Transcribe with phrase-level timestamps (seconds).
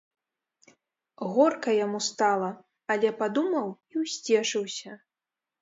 [1.35, 2.49] Горка яму стала,
[2.95, 4.91] але падумаў і ўсцешыўся.